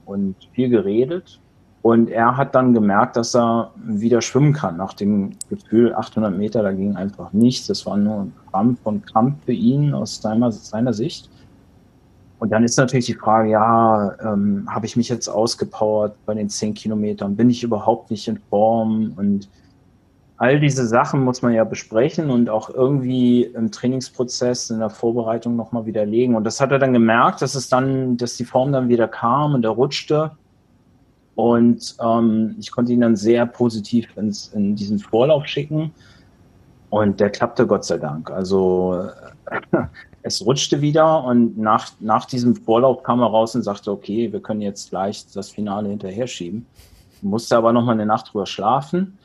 [0.04, 1.40] und viel geredet
[1.86, 4.76] und er hat dann gemerkt, dass er wieder schwimmen kann.
[4.76, 7.68] Nach dem Gefühl 800 Meter, da ging einfach nichts.
[7.68, 11.30] Das war nur ein Krampf und Kampf für ihn aus seiner, seiner Sicht.
[12.40, 16.48] Und dann ist natürlich die Frage, ja, ähm, habe ich mich jetzt ausgepowert bei den
[16.48, 17.36] 10 Kilometern?
[17.36, 19.12] Bin ich überhaupt nicht in Form?
[19.14, 19.48] Und
[20.38, 25.54] all diese Sachen muss man ja besprechen und auch irgendwie im Trainingsprozess, in der Vorbereitung
[25.54, 26.34] nochmal widerlegen.
[26.34, 29.54] Und das hat er dann gemerkt, dass es dann, dass die Form dann wieder kam
[29.54, 30.32] und er rutschte.
[31.36, 35.92] Und ähm, ich konnte ihn dann sehr positiv ins, in diesen Vorlauf schicken.
[36.90, 38.30] Und der klappte Gott sei Dank.
[38.30, 39.08] Also
[40.22, 44.40] es rutschte wieder und nach, nach diesem Vorlauf kam er raus und sagte, okay, wir
[44.40, 46.66] können jetzt gleich das Finale hinterher schieben.
[47.22, 49.18] Musste aber nochmal eine Nacht drüber schlafen.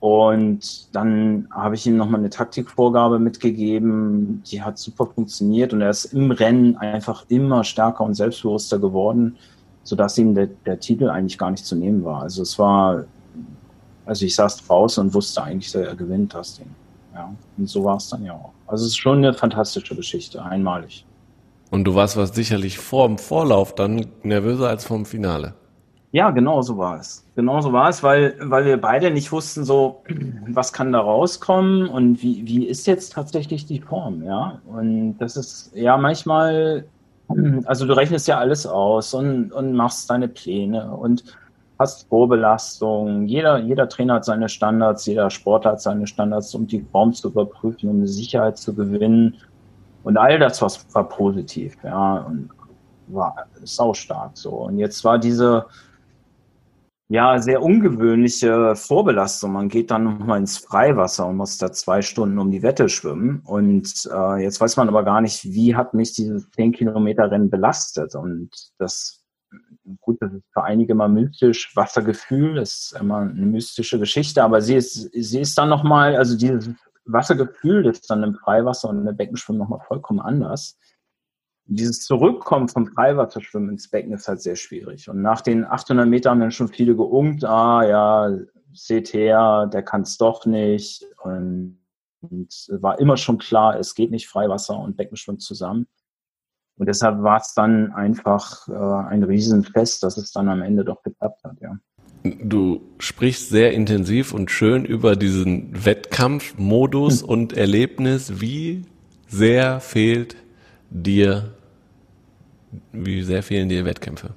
[0.00, 5.90] Und dann habe ich ihm nochmal eine Taktikvorgabe mitgegeben, die hat super funktioniert und er
[5.90, 9.36] ist im Rennen einfach immer stärker und selbstbewusster geworden,
[9.86, 12.22] sodass ihm der, der Titel eigentlich gar nicht zu nehmen war.
[12.22, 13.04] Also es war,
[14.04, 16.66] also ich saß draußen und wusste eigentlich, dass er gewinnt das Ding.
[17.14, 18.50] Ja, und so war es dann ja auch.
[18.66, 21.06] Also es ist schon eine fantastische Geschichte, einmalig.
[21.70, 25.54] Und du warst was sicherlich vor dem Vorlauf dann nervöser als vor dem Finale.
[26.10, 27.24] Ja, genau so war es.
[27.36, 30.02] Genau so war es, weil, weil wir beide nicht wussten, so,
[30.48, 34.60] was kann da rauskommen und wie, wie ist jetzt tatsächlich die Form, ja.
[34.66, 36.86] Und das ist ja manchmal,
[37.64, 41.24] also du rechnest ja alles aus und, und machst deine Pläne und
[41.78, 43.26] hast Vorbelastung.
[43.26, 47.28] Jeder, jeder Trainer hat seine Standards, jeder Sportler hat seine Standards, um die Form zu
[47.28, 49.36] überprüfen, um Sicherheit zu gewinnen.
[50.04, 52.50] Und all das was war positiv, ja, und
[53.08, 54.50] war saustark so.
[54.50, 55.66] Und jetzt war diese,
[57.08, 59.52] ja, sehr ungewöhnliche Vorbelastung.
[59.52, 63.42] Man geht dann nochmal ins Freiwasser und muss da zwei Stunden um die Wette schwimmen.
[63.44, 67.48] Und äh, jetzt weiß man aber gar nicht, wie hat mich dieses 10 Kilometer Rennen
[67.48, 68.16] belastet.
[68.16, 69.24] Und das,
[70.00, 71.76] gut, das ist für einige mal mystisch.
[71.76, 76.70] Wassergefühl ist immer eine mystische Geschichte, aber sie ist, sie ist dann nochmal, also dieses
[77.04, 80.76] Wassergefühl ist dann im Freiwasser und im Beckenschwimmen nochmal vollkommen anders
[81.66, 85.08] dieses Zurückkommen vom Freiwasserschwimmen ins Becken ist halt sehr schwierig.
[85.08, 88.38] Und nach den 800 Metern haben dann schon viele geungt, ah ja,
[88.72, 91.04] seht her, der kann es doch nicht.
[91.22, 91.78] Und,
[92.20, 95.86] und war immer schon klar, es geht nicht Freiwasser und Beckenschwimmen zusammen.
[96.78, 101.02] Und deshalb war es dann einfach äh, ein Riesenfest, dass es dann am Ende doch
[101.02, 101.76] geklappt hat, ja.
[102.42, 107.28] Du sprichst sehr intensiv und schön über diesen Wettkampfmodus hm.
[107.28, 108.40] und Erlebnis.
[108.40, 108.84] Wie
[109.28, 110.36] sehr fehlt
[110.90, 111.55] dir
[112.92, 114.30] wie sehr fehlen dir Wettkämpfe?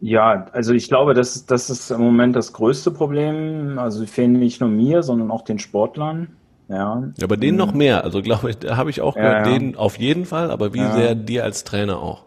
[0.00, 3.78] Ja, also ich glaube, das, das ist im Moment das größte Problem.
[3.78, 6.28] Also fehlen nicht nur mir, sondern auch den Sportlern.
[6.68, 7.04] Ja.
[7.16, 8.02] ja aber denen noch mehr.
[8.02, 9.58] Also glaube ich, da habe ich auch gehört, ja, ja.
[9.58, 10.92] denen auf jeden Fall, aber wie ja.
[10.92, 12.24] sehr dir als Trainer auch?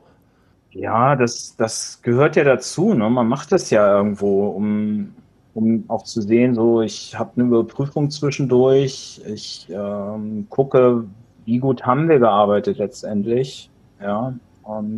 [0.71, 2.93] Ja, das, das gehört ja dazu.
[2.93, 3.09] Ne?
[3.09, 5.13] Man macht das ja irgendwo, um,
[5.53, 11.05] um auch zu sehen, so ich habe eine Überprüfung zwischendurch, ich ähm, gucke,
[11.45, 13.69] wie gut haben wir gearbeitet letztendlich.
[14.01, 14.33] Ja,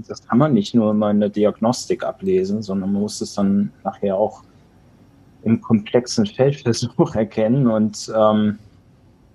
[0.08, 3.72] das kann man nicht nur immer in der Diagnostik ablesen, sondern man muss es dann
[3.84, 4.44] nachher auch
[5.44, 7.68] im komplexen Feldversuch erkennen.
[7.68, 8.60] Und ähm,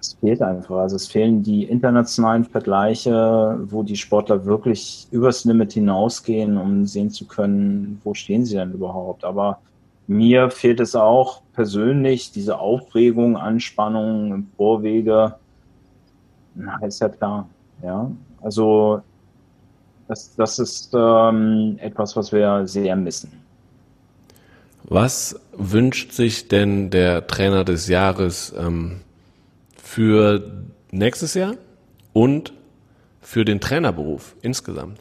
[0.00, 0.76] es fehlt einfach.
[0.76, 7.10] Also es fehlen die internationalen Vergleiche, wo die Sportler wirklich übers Limit hinausgehen, um sehen
[7.10, 9.24] zu können, wo stehen sie denn überhaupt.
[9.24, 9.58] Aber
[10.06, 15.36] mir fehlt es auch persönlich, diese Aufregung, Anspannung Vorwege.
[16.54, 17.48] Na, ist ja klar.
[17.82, 19.02] Ja, also
[20.12, 23.32] das, das ist ähm, etwas, was wir sehr missen.
[24.84, 29.00] Was wünscht sich denn der Trainer des Jahres ähm,
[29.82, 30.52] für
[30.90, 31.54] nächstes Jahr
[32.12, 32.52] und
[33.22, 34.98] für den Trainerberuf insgesamt?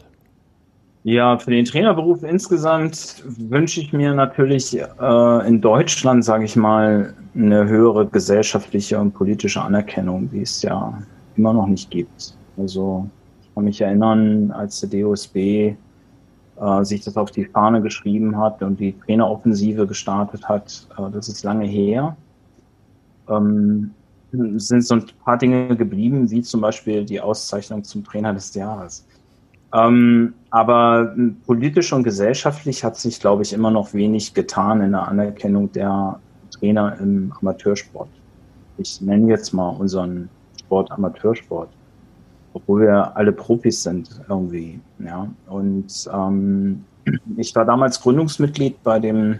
[1.04, 7.13] Ja, für den Trainerberuf insgesamt wünsche ich mir natürlich äh, in Deutschland, sage ich mal,
[7.36, 11.02] eine höhere gesellschaftliche und politische Anerkennung, die es ja
[11.36, 12.36] immer noch nicht gibt.
[12.56, 13.10] Also
[13.54, 15.76] kann mich erinnern, als der DOSB
[16.62, 20.88] äh, sich das auf die Fahne geschrieben hat und die Traineroffensive gestartet hat.
[20.98, 22.16] Äh, das ist lange her.
[23.30, 23.92] Ähm,
[24.32, 29.06] sind so ein paar Dinge geblieben, wie zum Beispiel die Auszeichnung zum Trainer des Jahres.
[29.74, 35.08] Ähm, aber politisch und gesellschaftlich hat sich, glaube ich, immer noch wenig getan in der
[35.08, 36.20] Anerkennung der
[36.52, 38.10] Trainer im Amateursport.
[38.78, 41.70] Ich nenne jetzt mal unseren Sport Amateursport
[42.54, 44.80] obwohl wir alle Profis sind irgendwie.
[45.00, 45.28] Ja.
[45.48, 46.84] Und ähm,
[47.38, 49.40] ich war damals Gründungsmitglied bei dem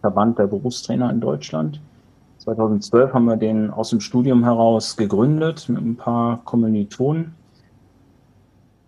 [0.00, 1.80] Verband der Berufstrainer in Deutschland.
[2.38, 7.34] 2012 haben wir den aus dem Studium heraus gegründet mit ein paar Kommilitonen,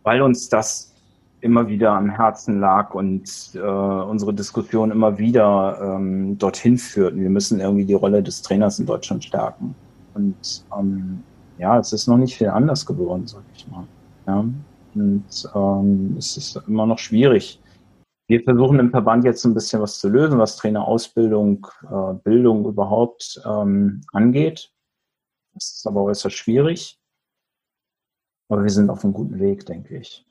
[0.02, 0.94] weil uns das
[1.40, 7.20] immer wieder am Herzen lag und äh, unsere Diskussion immer wieder ähm, dorthin führten.
[7.20, 9.74] Wir müssen irgendwie die Rolle des Trainers in Deutschland stärken.
[10.14, 11.22] Und ähm,
[11.60, 13.86] ja, es ist noch nicht viel anders geworden, sag ich mal.
[14.26, 14.44] Ja.
[14.94, 17.60] Und ähm, es ist immer noch schwierig.
[18.28, 23.40] Wir versuchen im Verband jetzt ein bisschen was zu lösen, was Trainerausbildung, äh, Bildung überhaupt
[23.44, 24.72] ähm, angeht.
[25.52, 26.98] Das ist aber äußerst schwierig.
[28.48, 30.26] Aber wir sind auf einem guten Weg, denke ich.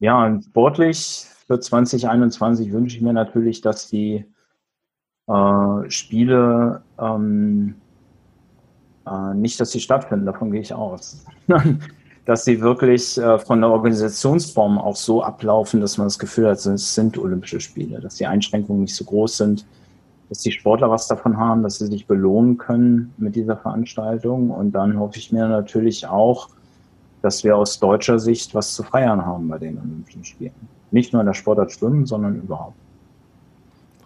[0.00, 4.26] Ja, und sportlich für 2021 wünsche ich mir natürlich, dass die
[5.28, 7.76] äh, Spiele ähm,
[9.06, 11.24] Äh, nicht, dass sie stattfinden, davon gehe ich aus.
[12.24, 16.64] dass sie wirklich äh, von der Organisationsform auch so ablaufen, dass man das Gefühl hat,
[16.64, 19.66] es sind Olympische Spiele, dass die Einschränkungen nicht so groß sind,
[20.28, 24.50] dass die Sportler was davon haben, dass sie sich belohnen können mit dieser Veranstaltung.
[24.50, 26.48] Und dann hoffe ich mir natürlich auch,
[27.20, 30.54] dass wir aus deutscher Sicht was zu feiern haben bei den Olympischen Spielen.
[30.90, 32.76] Nicht nur in der Sportart Schwimmen, sondern überhaupt.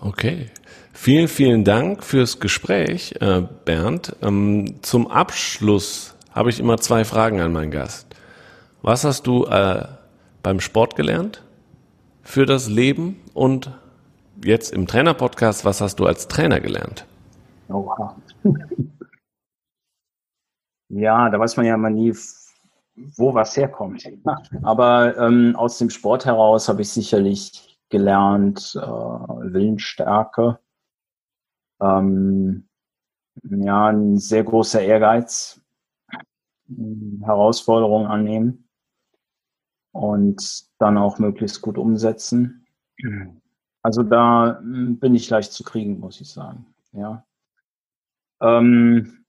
[0.01, 0.51] Okay.
[0.93, 4.17] Vielen, vielen Dank fürs Gespräch, äh, Bernd.
[4.23, 8.07] Ähm, zum Abschluss habe ich immer zwei Fragen an meinen Gast.
[8.83, 9.87] Was hast du äh,
[10.43, 11.43] beim Sport gelernt
[12.23, 13.73] für das Leben und
[14.45, 17.07] jetzt im Trainer-Podcast, was hast du als Trainer gelernt?
[17.69, 18.17] Oha.
[20.89, 22.15] ja, da weiß man ja immer nie,
[23.17, 24.05] wo was herkommt.
[24.63, 30.59] Aber ähm, aus dem Sport heraus habe ich sicherlich gelernt, äh, Willensstärke,
[31.81, 32.69] ähm,
[33.43, 35.61] ja, ein sehr großer Ehrgeiz,
[37.23, 38.69] Herausforderungen annehmen
[39.93, 42.67] und dann auch möglichst gut umsetzen.
[43.83, 46.67] Also da hm, bin ich leicht zu kriegen, muss ich sagen.
[46.93, 47.25] Ja.
[48.41, 49.25] Ähm,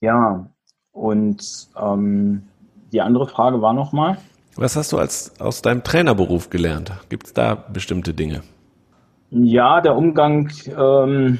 [0.00, 0.50] ja,
[0.92, 2.48] und ähm,
[2.92, 4.18] die andere Frage war nochmal.
[4.56, 6.92] Was hast du als, aus deinem Trainerberuf gelernt?
[7.08, 8.42] Gibt es da bestimmte Dinge?
[9.30, 11.38] Ja, der Umgang ähm,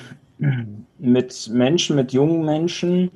[0.99, 3.11] mit Menschen, mit jungen Menschen,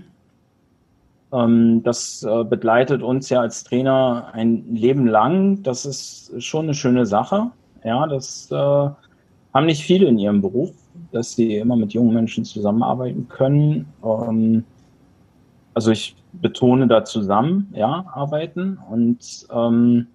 [1.33, 5.63] ähm, das äh, begleitet uns ja als Trainer ein Leben lang.
[5.63, 7.51] Das ist schon eine schöne Sache.
[7.85, 10.73] Ja, das äh, haben nicht viele in ihrem Beruf,
[11.13, 13.87] dass sie immer mit jungen Menschen zusammenarbeiten können.
[14.05, 14.65] Ähm,
[15.75, 20.07] also ich betone da zusammen, ja, arbeiten und ähm,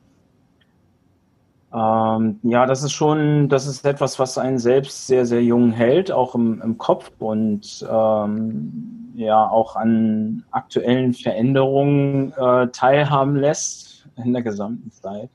[1.72, 6.12] ähm, ja, das ist schon, das ist etwas, was einen selbst sehr, sehr jung hält,
[6.12, 14.34] auch im, im Kopf und ähm, ja auch an aktuellen Veränderungen äh, teilhaben lässt in
[14.34, 15.30] der gesamten Zeit.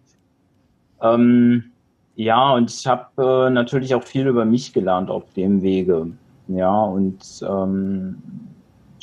[1.00, 1.72] Ähm,
[2.16, 6.08] ja, und ich habe äh, natürlich auch viel über mich gelernt auf dem Wege.
[6.48, 8.22] Ja, und ähm,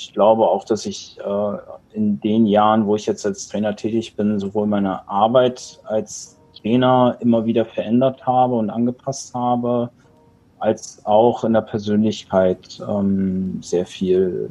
[0.01, 1.57] ich glaube auch, dass ich äh,
[1.93, 7.17] in den Jahren, wo ich jetzt als Trainer tätig bin, sowohl meine Arbeit als Trainer
[7.19, 9.89] immer wieder verändert habe und angepasst habe,
[10.59, 14.49] als auch in der Persönlichkeit ähm, sehr viel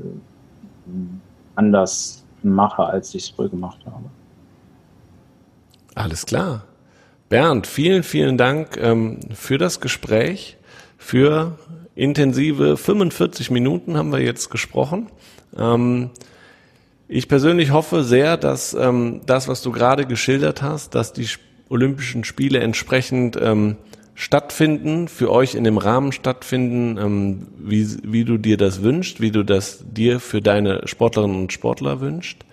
[0.86, 1.20] ähm,
[1.54, 4.04] anders mache, als ich es früher gemacht habe.
[5.94, 6.64] Alles klar.
[7.28, 10.56] Bernd, vielen, vielen Dank ähm, für das Gespräch.
[10.98, 11.58] Für
[11.94, 15.08] intensive 45 Minuten haben wir jetzt gesprochen.
[15.56, 16.10] Ähm,
[17.08, 21.26] ich persönlich hoffe sehr, dass ähm, das, was du gerade geschildert hast, dass die
[21.68, 23.76] Olympischen Spiele entsprechend ähm,
[24.14, 29.30] stattfinden, für euch in dem Rahmen stattfinden, ähm, wie, wie du dir das wünschst, wie
[29.30, 32.44] du das dir für deine Sportlerinnen und Sportler wünschst.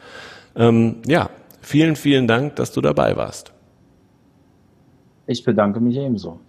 [0.56, 1.30] Ähm, ja,
[1.62, 3.52] vielen, vielen Dank, dass du dabei warst.
[5.28, 6.40] Ich bedanke mich ebenso.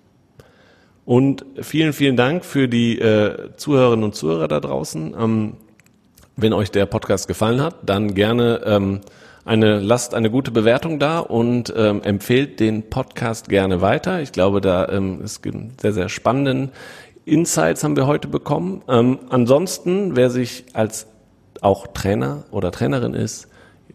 [1.05, 5.15] Und vielen, vielen Dank für die äh, Zuhörerinnen und Zuhörer da draußen.
[5.19, 5.55] Ähm,
[6.39, 9.01] wenn euch der Podcast gefallen hat, dann gerne ähm,
[9.45, 14.21] eine, lasst eine gute Bewertung da und ähm, empfehlt den Podcast gerne weiter.
[14.21, 16.71] Ich glaube, da ähm, es gibt sehr, sehr spannenden
[17.29, 18.83] Insights haben wir heute bekommen.
[18.89, 21.07] Ähm, ansonsten, wer sich als
[21.61, 23.49] auch Trainer oder Trainerin ist,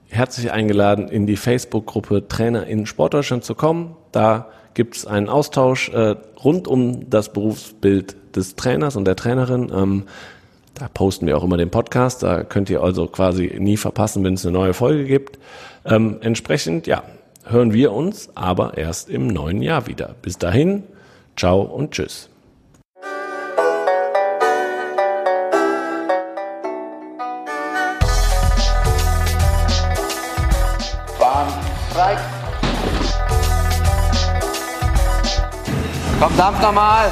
[0.09, 3.95] herzlich eingeladen, in die Facebook-Gruppe Trainer in Sportdeutschland zu kommen.
[4.11, 9.71] Da gibt es einen Austausch äh, rund um das Berufsbild des Trainers und der Trainerin.
[9.75, 10.03] Ähm,
[10.75, 12.23] da posten wir auch immer den Podcast.
[12.23, 15.39] Da könnt ihr also quasi nie verpassen, wenn es eine neue Folge gibt.
[15.85, 17.03] Ähm, entsprechend, ja,
[17.45, 20.15] hören wir uns aber erst im neuen Jahr wieder.
[20.21, 20.83] Bis dahin,
[21.35, 22.29] ciao und tschüss.
[36.19, 37.11] Komm, Dampf nochmal